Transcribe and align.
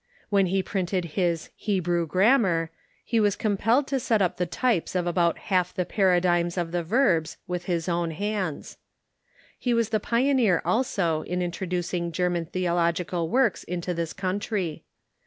AVhen 0.33 0.47
he 0.47 0.63
printed 0.63 1.05
his 1.13 1.51
"Hebrew 1.55 2.07
Grammar" 2.07 2.71
he 3.05 3.19
was 3.19 3.35
compelled 3.35 3.85
to 3.85 3.99
set 3.99 4.19
up 4.19 4.37
the 4.37 4.47
types 4.47 4.95
of 4.95 5.05
about 5.05 5.37
half 5.53 5.75
the 5.75 5.85
para 5.85 6.19
digms 6.19 6.57
of 6.59 6.71
the 6.71 6.81
verbs 6.81 7.37
with 7.45 7.65
his 7.65 7.87
own 7.87 8.09
hands. 8.09 8.79
He 9.59 9.75
was 9.75 9.89
the 9.89 9.99
pioneer 9.99 10.59
also 10.65 11.21
in 11.21 11.43
introducing 11.43 12.11
German 12.11 12.47
theological 12.47 13.29
w^orks 13.29 13.63
into 13.65 13.93
this 13.93 14.11
country. 14.11 14.83